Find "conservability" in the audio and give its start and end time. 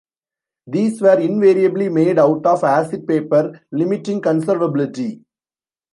4.19-5.21